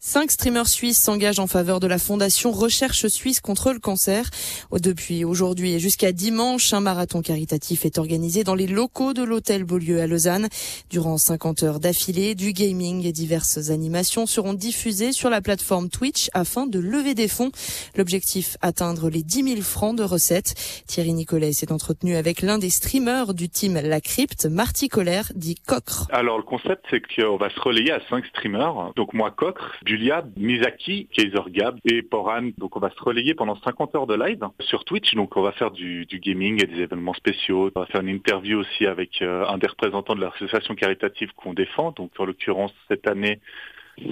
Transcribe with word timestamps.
Cinq 0.00 0.30
streamers 0.30 0.68
suisses 0.68 1.00
s'engagent 1.00 1.40
en 1.40 1.48
faveur 1.48 1.80
de 1.80 1.88
la 1.88 1.98
fondation 1.98 2.52
Recherche 2.52 3.08
Suisse 3.08 3.40
contre 3.40 3.72
le 3.72 3.80
cancer. 3.80 4.30
Depuis 4.70 5.24
aujourd'hui 5.24 5.72
et 5.72 5.80
jusqu'à 5.80 6.12
dimanche, 6.12 6.72
un 6.72 6.78
marathon 6.78 7.20
caritatif 7.20 7.84
est 7.84 7.98
organisé 7.98 8.44
dans 8.44 8.54
les 8.54 8.68
locaux 8.68 9.12
de 9.12 9.24
l'hôtel 9.24 9.64
Beaulieu 9.64 10.00
à 10.00 10.06
Lausanne. 10.06 10.48
Durant 10.88 11.18
50 11.18 11.64
heures 11.64 11.80
d'affilée, 11.80 12.36
du 12.36 12.52
gaming 12.52 13.04
et 13.06 13.12
diverses 13.12 13.70
animations 13.70 14.26
seront 14.26 14.54
diffusées 14.54 15.10
sur 15.10 15.30
la 15.30 15.40
plateforme 15.40 15.88
Twitch 15.88 16.30
afin 16.32 16.68
de 16.68 16.78
lever 16.78 17.14
des 17.14 17.26
fonds. 17.26 17.50
L'objectif, 17.96 18.56
atteindre 18.62 19.10
les 19.10 19.24
10 19.24 19.54
000 19.54 19.62
francs 19.62 19.96
de 19.96 20.04
recettes. 20.04 20.54
Thierry 20.86 21.12
Nicolet 21.12 21.52
s'est 21.52 21.72
entretenu 21.72 22.14
avec 22.14 22.42
l'un 22.42 22.58
des 22.58 22.70
streamers 22.70 23.34
du 23.34 23.48
team 23.48 23.74
La 23.74 24.00
Crypte, 24.00 24.46
Marty 24.46 24.88
Colère, 24.88 25.32
dit 25.34 25.56
Cocre. 25.56 26.06
Alors 26.12 26.36
le 26.36 26.44
concept, 26.44 26.84
c'est 26.88 27.02
qu'on 27.16 27.36
va 27.36 27.50
se 27.50 27.58
relayer 27.58 27.90
à 27.90 28.00
cinq 28.08 28.24
streamers. 28.26 28.92
Donc 28.94 29.12
moi, 29.12 29.32
Cocre, 29.32 29.72
Julia, 29.88 30.22
Misaki, 30.36 31.06
Kaiser 31.06 31.48
Gab 31.48 31.78
et 31.86 32.02
Poran. 32.02 32.50
Donc 32.58 32.76
on 32.76 32.80
va 32.80 32.90
se 32.90 33.02
relayer 33.02 33.34
pendant 33.34 33.56
50 33.56 33.94
heures 33.94 34.06
de 34.06 34.14
live 34.14 34.44
sur 34.60 34.84
Twitch. 34.84 35.14
Donc 35.14 35.34
on 35.36 35.42
va 35.42 35.52
faire 35.52 35.70
du, 35.70 36.06
gaming 36.12 36.62
et 36.62 36.66
des 36.66 36.82
événements 36.82 37.14
spéciaux. 37.14 37.70
On 37.74 37.80
va 37.80 37.86
faire 37.86 38.02
une 38.02 38.10
interview 38.10 38.58
aussi 38.58 38.84
avec 38.84 39.22
euh, 39.22 39.46
un 39.48 39.56
des 39.56 39.66
représentants 39.66 40.14
de 40.14 40.20
l'association 40.20 40.74
caritative 40.74 41.30
qu'on 41.36 41.54
défend. 41.54 41.92
Donc 41.92 42.10
en 42.18 42.26
l'occurrence 42.26 42.74
cette 42.88 43.08
année 43.08 43.40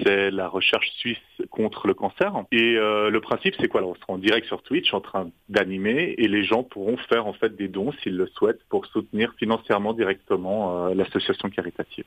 c'est 0.03 0.31
la 0.31 0.49
recherche 0.49 0.91
suisse 0.97 1.19
contre 1.51 1.87
le 1.87 1.95
cancer. 1.95 2.33
Et 2.53 2.77
euh, 2.77 3.11
le 3.11 3.21
principe, 3.21 3.55
c'est 3.61 3.69
quoi? 3.69 3.83
On 3.83 3.95
sera 3.95 4.15
en 4.15 4.19
direct 4.19 4.47
sur 4.47 4.63
Twitch 4.63 4.93
en 4.95 5.01
train 5.01 5.31
d'animer 5.49 6.15
et 6.19 6.27
les 6.27 6.43
gens 6.43 6.63
pourront 6.63 6.97
faire 6.97 7.27
en 7.27 7.35
fait 7.35 7.55
des 7.55 7.69
dons 7.69 7.93
s'ils 8.03 8.17
le 8.17 8.27
souhaitent 8.29 8.65
pour 8.69 8.87
soutenir 8.87 9.35
financièrement 9.39 9.93
directement 9.93 10.87
euh, 10.87 10.95
l'association 10.95 11.51
caritative. 11.51 12.07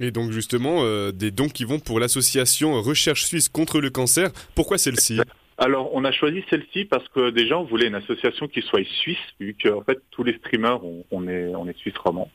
Et 0.00 0.10
donc 0.10 0.32
justement, 0.32 0.82
euh, 0.82 1.12
des 1.12 1.30
dons 1.30 1.48
qui 1.48 1.64
vont 1.64 1.78
pour 1.78 2.00
l'association 2.00 2.80
Recherche 2.80 3.24
Suisse 3.24 3.48
contre 3.48 3.80
le 3.80 3.90
cancer. 3.90 4.30
Pourquoi 4.54 4.78
celle-ci? 4.78 5.20
Alors, 5.58 5.90
on 5.94 6.04
a 6.06 6.10
choisi 6.10 6.42
celle-ci 6.48 6.86
parce 6.86 7.06
que 7.08 7.28
déjà, 7.28 7.58
on 7.58 7.64
voulait 7.64 7.88
une 7.88 7.94
association 7.94 8.48
qui 8.48 8.62
soit 8.62 8.82
suisse, 8.82 9.18
vu 9.38 9.54
que 9.62 9.68
en 9.68 9.82
fait, 9.82 9.98
tous 10.10 10.24
les 10.24 10.32
streamers, 10.38 10.80
on, 11.10 11.28
est, 11.28 11.54
on 11.54 11.68
est 11.68 11.76
suisse 11.76 11.98
roman. 11.98 12.30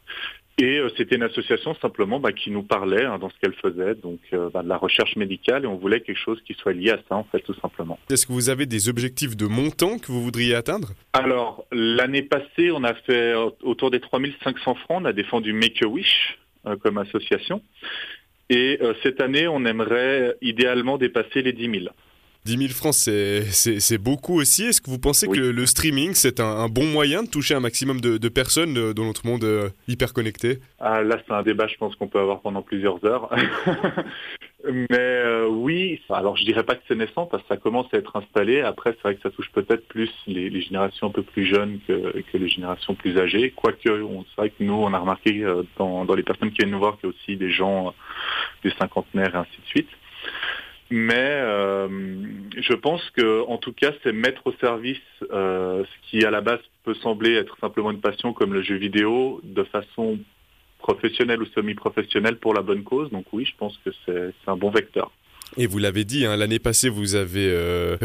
Et 0.59 0.77
euh, 0.77 0.89
c'était 0.95 1.16
une 1.16 1.23
association 1.23 1.75
simplement 1.81 2.19
bah, 2.19 2.31
qui 2.31 2.52
nous 2.52 2.61
parlait 2.61 3.03
hein, 3.03 3.17
dans 3.17 3.30
ce 3.30 3.35
qu'elle 3.41 3.55
faisait, 3.55 3.95
donc 3.95 4.19
euh, 4.31 4.50
bah, 4.53 4.61
de 4.61 4.69
la 4.69 4.77
recherche 4.77 5.16
médicale, 5.16 5.63
et 5.63 5.67
on 5.67 5.75
voulait 5.75 6.02
quelque 6.02 6.19
chose 6.19 6.39
qui 6.45 6.53
soit 6.53 6.73
lié 6.73 6.91
à 6.91 7.00
ça, 7.09 7.16
en 7.16 7.23
fait, 7.25 7.39
tout 7.39 7.55
simplement. 7.55 7.97
Est-ce 8.11 8.27
que 8.27 8.31
vous 8.31 8.50
avez 8.50 8.67
des 8.67 8.89
objectifs 8.89 9.35
de 9.35 9.47
montant 9.47 9.97
que 9.97 10.11
vous 10.11 10.22
voudriez 10.22 10.53
atteindre? 10.53 10.89
Alors, 11.13 11.66
l'année 11.72 12.22
passée, 12.22 12.69
on 12.72 12.83
a 12.83 12.94
fait 12.94 13.33
autour 13.63 13.89
des 13.89 14.00
3500 14.00 14.75
francs, 14.75 15.02
on 15.02 15.05
a 15.05 15.13
défendu 15.13 15.52
Make-A-Wish, 15.52 16.38
comme 16.81 16.97
association. 16.97 17.61
Et 18.49 18.77
euh, 18.81 18.94
cette 19.02 19.21
année, 19.21 19.47
on 19.47 19.66
aimerait 19.66 20.35
idéalement 20.41 20.97
dépasser 20.97 21.41
les 21.41 21.53
10 21.53 21.80
000. 21.80 21.85
10 22.45 22.57
000 22.57 22.69
francs, 22.69 22.94
c'est 22.94 23.97
beaucoup 23.97 24.39
aussi. 24.39 24.66
Est-ce 24.66 24.80
que 24.80 24.91
vous 24.91 24.99
pensez 24.99 25.27
que 25.27 25.39
le, 25.39 25.66
streaming, 25.66 26.13
c'est 26.13 26.39
un, 26.39 26.69
bon 26.69 26.85
moyen 26.85 27.23
de 27.23 27.30
toucher 27.30 27.55
un 27.55 27.59
maximum 27.59 27.99
de, 27.99 28.30
personnes 28.30 28.77
euh, 28.77 28.94
dans 28.94 29.05
notre 29.05 29.25
monde 29.25 29.73
hyper 29.88 30.13
connecté 30.13 30.59
ah, 30.80 31.02
Là, 31.02 31.17
c'est 31.25 31.33
un 31.33 31.41
débat, 31.41 31.66
je 31.66 31.75
pense, 31.77 31.95
qu'on 31.95 32.07
peut 32.07 32.19
avoir 32.19 32.41
pendant 32.41 32.61
plusieurs 32.61 33.03
heures. 33.03 33.35
Mais 34.67 34.97
euh, 34.97 35.47
oui, 35.47 36.02
alors 36.09 36.35
je 36.38 36.44
dirais 36.44 36.63
pas 36.63 36.75
que 36.75 36.81
c'est 36.88 36.95
naissant 36.95 37.25
parce 37.27 37.44
que 37.44 37.49
ça 37.49 37.58
commence 37.58 37.94
à 37.94 37.97
être 37.97 38.16
installé. 38.16 38.61
Après, 38.61 38.91
c'est 38.91 39.02
vrai 39.02 39.16
que 39.16 39.22
ça 39.22 39.30
touche 39.30 39.52
peut-être 39.52 39.88
plus 39.88 40.11
les, 40.27 40.61
générations 40.61 41.07
un 41.07 41.11
peu 41.11 41.22
plus 41.22 41.45
jeunes 41.45 41.80
que, 41.88 42.13
les 42.33 42.47
générations 42.47 42.95
plus 42.95 43.17
âgées. 43.19 43.52
Quoique, 43.52 43.77
c'est 43.83 44.35
vrai 44.38 44.49
que 44.49 44.63
nous, 44.63 44.73
on 44.73 44.94
a 44.94 44.99
remarqué 44.99 45.44
euh, 45.44 45.63
dans, 45.77 46.05
les 46.16 46.23
personnes 46.23 46.49
qui 46.49 46.57
viennent 46.57 46.72
nous 46.72 46.80
voir 46.80 46.97
qu'il 46.97 47.09
y 47.09 47.11
a 47.11 47.16
aussi 47.16 47.38
des 47.38 47.52
gens, 47.52 47.89
euh, 47.89 47.91
des 48.63 48.72
cinquantenaires 48.80 49.35
et 49.35 49.38
ainsi 49.38 49.61
de 49.61 49.67
suite. 49.67 49.89
Mais 50.91 51.41
je 52.57 52.73
pense 52.75 53.09
que, 53.09 53.44
en 53.47 53.57
tout 53.57 53.73
cas, 53.73 53.91
c'est 54.03 54.13
mettre 54.13 54.45
au 54.45 54.53
service 54.61 55.01
ce 55.19 55.85
qui 56.03 56.23
à 56.23 56.29
la 56.29 56.41
base 56.41 56.59
peut 56.84 56.94
sembler 56.94 57.34
être 57.34 57.57
simplement 57.59 57.89
une 57.89 58.01
passion 58.01 58.34
comme 58.34 58.53
le 58.53 58.62
jeu 58.62 58.75
vidéo 58.75 59.41
de 59.44 59.63
façon 59.63 60.19
professionnel 60.85 61.41
ou 61.41 61.46
semi-professionnel 61.47 62.38
pour 62.38 62.53
la 62.53 62.62
bonne 62.62 62.84
cause. 62.84 63.09
Donc 63.09 63.25
oui, 63.34 63.44
je 63.46 63.53
pense 63.57 63.75
que 63.84 63.90
c'est 64.06 64.34
un 64.46 64.56
bon 64.56 64.69
vecteur. 64.69 65.12
Et 65.57 65.66
vous 65.66 65.79
l'avez 65.79 66.03
dit, 66.03 66.25
hein, 66.25 66.38
l'année 66.38 66.59
passée, 66.59 66.90
vous 66.90 67.16
avez 67.16 67.50
euh, 67.50 67.97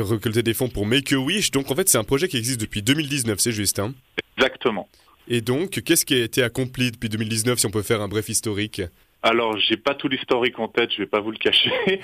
des 0.43 0.55
fonds 0.55 0.69
pour 0.69 0.87
Make-A-Wish. 0.87 1.51
Donc 1.51 1.71
en 1.71 1.75
fait, 1.75 1.89
c'est 1.91 1.99
un 1.99 2.05
projet 2.05 2.27
qui 2.29 2.39
existe 2.39 2.61
depuis 2.61 2.81
2019, 2.83 3.39
c'est 3.39 3.53
juste 3.53 3.79
hein 3.79 3.93
Exactement. 4.39 4.89
Et 5.29 5.43
donc, 5.43 5.83
qu'est-ce 5.85 6.07
qui 6.07 6.15
a 6.15 6.25
été 6.25 6.43
accompli 6.43 6.91
depuis 6.91 7.11
2019, 7.11 7.59
si 7.59 7.67
on 7.67 7.71
peut 7.71 7.83
faire 7.83 8.01
un 8.01 8.09
bref 8.09 8.29
historique? 8.31 8.81
Alors, 9.23 9.59
j'ai 9.59 9.77
pas 9.77 9.95
tout 9.95 10.09
l'historique 10.09 10.59
en 10.59 10.69
tête, 10.69 10.91
je 10.93 10.99
vais 11.03 11.07
pas 11.07 11.21
vous 11.21 11.31
le 11.31 11.37
cacher, 11.37 11.71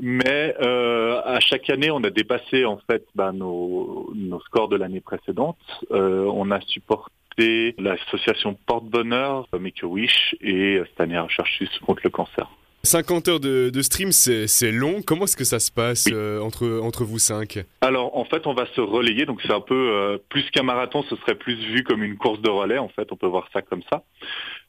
mais 0.00 0.54
euh, 0.62 1.20
à 1.22 1.38
chaque 1.40 1.68
année, 1.68 1.90
on 1.90 2.02
a 2.02 2.10
dépassé 2.10 2.64
en 2.64 2.78
fait 2.86 3.04
bah, 3.14 3.32
nos, 3.32 4.10
nos, 4.14 4.40
scores 4.40 4.68
de 4.68 4.76
l'année 4.76 5.02
précédente. 5.02 5.58
Euh, 5.90 6.24
on 6.24 6.50
a 6.50 6.60
supporté 6.62 7.12
l'association 7.38 8.56
Porte-Bonheur, 8.66 9.48
Make-A-Wish 9.52 10.36
et 10.40 10.80
cette 10.86 11.00
année 11.00 11.18
Recherche 11.18 11.56
Suisse 11.56 11.78
contre 11.80 12.02
le 12.04 12.10
cancer. 12.10 12.48
50 12.84 13.28
heures 13.28 13.40
de, 13.40 13.82
stream, 13.82 14.12
c'est 14.12 14.70
long. 14.70 15.00
Comment 15.04 15.24
est-ce 15.24 15.36
que 15.36 15.44
ça 15.44 15.58
se 15.58 15.72
passe 15.72 16.06
euh, 16.12 16.40
entre, 16.40 16.80
entre 16.82 17.04
vous 17.04 17.18
cinq? 17.18 17.58
Alors, 17.80 18.16
en 18.16 18.24
fait, 18.24 18.46
on 18.46 18.52
va 18.52 18.66
se 18.66 18.80
relayer. 18.80 19.24
Donc, 19.24 19.40
c'est 19.42 19.52
un 19.52 19.60
peu 19.60 19.74
euh, 19.74 20.18
plus 20.28 20.48
qu'un 20.50 20.62
marathon, 20.62 21.02
ce 21.02 21.16
serait 21.16 21.34
plus 21.34 21.56
vu 21.56 21.82
comme 21.82 22.02
une 22.02 22.16
course 22.16 22.40
de 22.40 22.50
relais. 22.50 22.78
En 22.78 22.88
fait, 22.88 23.10
on 23.10 23.16
peut 23.16 23.26
voir 23.26 23.48
ça 23.52 23.62
comme 23.62 23.82
ça. 23.90 24.04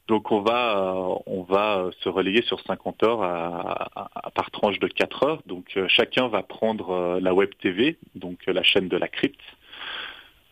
Donc, 0.08 0.32
on 0.32 0.40
va, 0.40 0.78
euh, 0.78 1.14
on 1.26 1.42
va 1.42 1.90
se 2.00 2.08
relayer 2.08 2.42
sur 2.42 2.60
50 2.62 3.02
heures 3.02 3.22
à, 3.22 4.30
par 4.34 4.50
tranche 4.50 4.78
de 4.78 4.88
4 4.88 5.22
heures. 5.24 5.42
Donc, 5.46 5.78
chacun 5.88 6.28
va 6.28 6.42
prendre 6.42 7.18
la 7.20 7.34
web 7.34 7.50
TV, 7.60 7.98
donc 8.14 8.38
la 8.46 8.62
chaîne 8.62 8.88
de 8.88 8.96
la 8.96 9.08
crypte, 9.08 9.40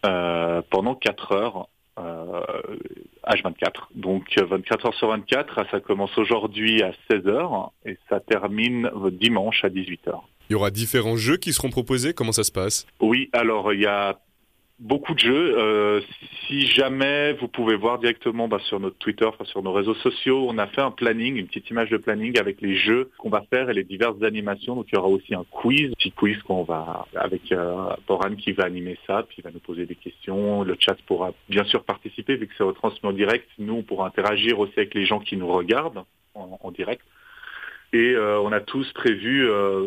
pendant 0.02 0.94
4 0.94 1.32
heures 1.32 1.68
H24. 3.26 3.88
Donc 3.94 4.24
24 4.36 4.86
heures 4.86 4.94
sur 4.94 5.08
24, 5.08 5.70
ça 5.70 5.80
commence 5.80 6.16
aujourd'hui 6.18 6.82
à 6.82 6.92
16h 7.10 7.70
et 7.86 7.98
ça 8.08 8.20
termine 8.20 8.90
dimanche 9.12 9.64
à 9.64 9.68
18h. 9.68 10.20
Il 10.50 10.52
y 10.52 10.56
aura 10.56 10.70
différents 10.70 11.16
jeux 11.16 11.38
qui 11.38 11.52
seront 11.52 11.70
proposés, 11.70 12.12
comment 12.12 12.32
ça 12.32 12.44
se 12.44 12.52
passe? 12.52 12.86
Oui, 13.00 13.30
alors 13.32 13.72
il 13.72 13.80
y 13.80 13.86
a 13.86 14.18
beaucoup 14.84 15.14
de 15.14 15.18
jeux. 15.18 15.58
Euh, 15.58 16.00
si 16.46 16.66
jamais 16.66 17.32
vous 17.32 17.48
pouvez 17.48 17.74
voir 17.74 17.98
directement 17.98 18.46
bah, 18.48 18.58
sur 18.64 18.78
notre 18.78 18.96
Twitter, 18.98 19.24
enfin, 19.24 19.44
sur 19.44 19.62
nos 19.62 19.72
réseaux 19.72 19.94
sociaux, 19.94 20.46
on 20.48 20.58
a 20.58 20.66
fait 20.66 20.82
un 20.82 20.90
planning, 20.90 21.36
une 21.36 21.46
petite 21.46 21.68
image 21.70 21.90
de 21.90 21.96
planning 21.96 22.38
avec 22.38 22.60
les 22.60 22.76
jeux 22.76 23.10
qu'on 23.18 23.30
va 23.30 23.42
faire 23.50 23.70
et 23.70 23.74
les 23.74 23.82
diverses 23.82 24.22
animations. 24.22 24.76
Donc 24.76 24.86
il 24.92 24.94
y 24.94 24.98
aura 24.98 25.08
aussi 25.08 25.34
un 25.34 25.44
quiz, 25.50 25.90
petit 25.94 26.12
quiz 26.12 26.40
qu'on 26.42 26.62
va 26.62 27.06
avec 27.16 27.50
euh, 27.50 27.88
Boran 28.06 28.36
qui 28.36 28.52
va 28.52 28.64
animer 28.64 28.98
ça, 29.06 29.24
puis 29.26 29.36
il 29.38 29.44
va 29.44 29.50
nous 29.50 29.58
poser 29.58 29.86
des 29.86 29.96
questions. 29.96 30.62
Le 30.62 30.76
chat 30.78 30.96
pourra 31.06 31.32
bien 31.48 31.64
sûr 31.64 31.82
participer 31.84 32.36
vu 32.36 32.46
que 32.46 32.52
c'est 32.56 32.64
retransmis 32.64 33.08
en 33.08 33.12
direct. 33.12 33.48
Nous, 33.58 33.74
on 33.74 33.82
pourra 33.82 34.06
interagir 34.06 34.58
aussi 34.58 34.74
avec 34.76 34.94
les 34.94 35.06
gens 35.06 35.18
qui 35.18 35.36
nous 35.36 35.48
regardent 35.48 36.04
en, 36.34 36.70
direct. 36.72 37.02
Et 37.92 38.12
euh, 38.14 38.40
on 38.40 38.50
a 38.50 38.60
tous 38.60 38.92
prévu 38.92 39.48
euh, 39.48 39.86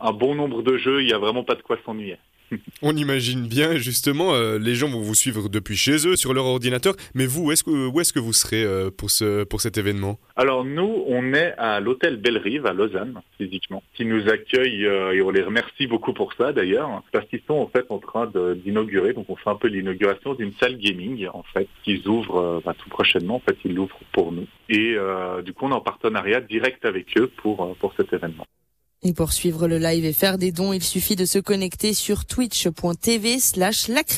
un 0.00 0.12
bon 0.12 0.34
nombre 0.34 0.62
de 0.62 0.76
jeux. 0.76 1.02
Il 1.02 1.06
n'y 1.06 1.12
a 1.12 1.18
vraiment 1.18 1.44
pas 1.44 1.54
de 1.54 1.62
quoi 1.62 1.78
s'ennuyer. 1.84 2.18
On 2.82 2.94
imagine 2.96 3.46
bien, 3.46 3.76
justement, 3.76 4.34
euh, 4.34 4.58
les 4.58 4.74
gens 4.74 4.88
vont 4.88 5.00
vous 5.00 5.14
suivre 5.14 5.48
depuis 5.48 5.76
chez 5.76 6.06
eux, 6.06 6.16
sur 6.16 6.32
leur 6.34 6.46
ordinateur. 6.46 6.94
Mais 7.14 7.26
vous, 7.26 7.46
où 7.46 7.52
est-ce 7.52 7.64
que, 7.64 7.88
où 7.88 8.00
est-ce 8.00 8.12
que 8.12 8.18
vous 8.18 8.32
serez 8.32 8.62
euh, 8.62 8.90
pour, 8.90 9.10
ce, 9.10 9.44
pour 9.44 9.60
cet 9.60 9.78
événement? 9.78 10.18
Alors 10.36 10.64
nous, 10.64 11.04
on 11.06 11.32
est 11.32 11.54
à 11.58 11.80
l'hôtel 11.80 12.16
Bellerive 12.16 12.66
à 12.66 12.72
Lausanne, 12.72 13.20
physiquement, 13.38 13.82
qui 13.94 14.04
nous 14.04 14.28
accueille, 14.28 14.86
euh, 14.86 15.12
et 15.12 15.22
on 15.22 15.30
les 15.30 15.42
remercie 15.42 15.86
beaucoup 15.86 16.12
pour 16.12 16.32
ça 16.34 16.52
d'ailleurs, 16.52 17.02
parce 17.12 17.26
qu'ils 17.28 17.42
sont 17.46 17.54
en 17.54 17.66
fait 17.66 17.86
en 17.88 17.98
train 17.98 18.30
d'inaugurer, 18.56 19.12
donc 19.12 19.26
on 19.28 19.36
fait 19.36 19.50
un 19.50 19.56
peu 19.56 19.68
l'inauguration 19.68 20.34
d'une 20.34 20.52
salle 20.60 20.76
gaming, 20.78 21.26
en 21.32 21.42
fait, 21.54 21.68
qu'ils 21.82 22.06
ouvrent 22.06 22.62
bah, 22.64 22.74
tout 22.78 22.88
prochainement, 22.88 23.36
en 23.36 23.40
fait, 23.40 23.56
ils 23.64 23.74
l'ouvrent 23.74 23.98
pour 24.12 24.32
nous. 24.32 24.46
Et 24.68 24.96
du 25.44 25.52
coup, 25.52 25.66
on 25.66 25.70
est 25.70 25.74
en 25.74 25.80
partenariat 25.80 26.40
direct 26.40 26.84
avec 26.84 27.16
eux 27.18 27.30
pour, 27.36 27.76
pour 27.76 27.94
cet 27.96 28.12
événement. 28.12 28.46
Et 29.02 29.12
pour 29.12 29.32
suivre 29.32 29.68
le 29.68 29.78
live 29.78 30.04
et 30.04 30.12
faire 30.12 30.38
des 30.38 30.52
dons, 30.52 30.72
il 30.72 30.82
suffit 30.82 31.16
de 31.16 31.26
se 31.26 31.38
connecter 31.38 31.92
sur 31.92 32.24
twitch.tv 32.24 33.38
slash 33.38 33.88